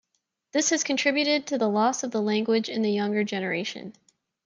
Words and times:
This 0.51 0.71
has 0.71 0.81
contributed 0.83 1.45
to 1.45 1.59
the 1.59 1.69
loss 1.69 2.01
of 2.01 2.09
the 2.09 2.23
language 2.23 2.69
in 2.69 2.81
the 2.81 2.89
younger 2.91 3.23
generation. 3.23 3.93